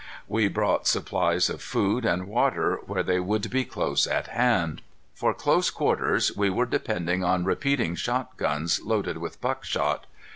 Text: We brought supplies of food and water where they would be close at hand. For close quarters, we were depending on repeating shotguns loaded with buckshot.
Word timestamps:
We 0.27 0.47
brought 0.47 0.87
supplies 0.87 1.47
of 1.47 1.61
food 1.61 2.05
and 2.05 2.25
water 2.25 2.79
where 2.87 3.03
they 3.03 3.19
would 3.19 3.51
be 3.51 3.63
close 3.63 4.07
at 4.07 4.29
hand. 4.29 4.81
For 5.13 5.31
close 5.31 5.69
quarters, 5.69 6.35
we 6.35 6.49
were 6.49 6.65
depending 6.65 7.23
on 7.23 7.45
repeating 7.45 7.93
shotguns 7.93 8.81
loaded 8.81 9.19
with 9.19 9.39
buckshot. 9.41 10.07